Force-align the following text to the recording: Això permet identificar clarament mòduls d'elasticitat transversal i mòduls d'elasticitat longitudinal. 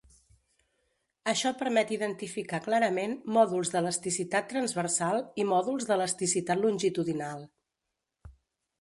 Això 1.33 1.51
permet 1.59 1.91
identificar 1.97 2.61
clarament 2.69 3.15
mòduls 3.37 3.73
d'elasticitat 3.75 4.51
transversal 4.57 5.23
i 5.45 5.49
mòduls 5.53 5.89
d'elasticitat 5.91 6.65
longitudinal. 6.67 7.51